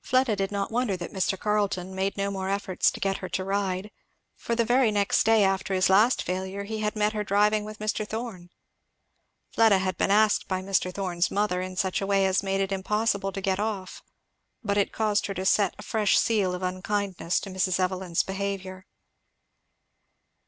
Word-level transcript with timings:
Fleda 0.00 0.34
did 0.34 0.50
not 0.50 0.72
wonder 0.72 0.96
that 0.96 1.12
Mr. 1.12 1.38
Carleton 1.38 1.94
made 1.94 2.16
no 2.16 2.32
more 2.32 2.48
efforts 2.48 2.90
to 2.90 2.98
get 2.98 3.18
her 3.18 3.28
to 3.28 3.44
ride, 3.44 3.92
for 4.34 4.56
the 4.56 4.64
very 4.64 4.90
next 4.90 5.22
day 5.22 5.44
after 5.44 5.74
his 5.74 5.88
last 5.88 6.24
failure 6.24 6.64
he 6.64 6.80
had 6.80 6.96
met 6.96 7.12
her 7.12 7.22
driving 7.22 7.64
with 7.64 7.78
Mr. 7.78 8.04
Thorn. 8.04 8.50
Fleda 9.52 9.78
had 9.78 9.96
been 9.96 10.10
asked 10.10 10.48
by 10.48 10.60
Mr. 10.60 10.92
Thorn's 10.92 11.30
mother 11.30 11.60
in 11.60 11.76
such 11.76 12.00
a 12.00 12.06
way 12.08 12.26
as 12.26 12.42
made 12.42 12.60
it 12.60 12.72
impossible 12.72 13.30
to 13.30 13.40
get 13.40 13.60
off; 13.60 14.02
but 14.64 14.76
it 14.76 14.90
caused 14.92 15.26
her 15.26 15.34
to 15.34 15.46
set 15.46 15.76
a 15.78 15.82
fresh 15.84 16.18
seal 16.18 16.52
of 16.52 16.64
unkindness 16.64 17.38
to 17.38 17.48
Mrs. 17.50 17.78
Evelyn's 17.78 18.24
behaviour. 18.24 18.86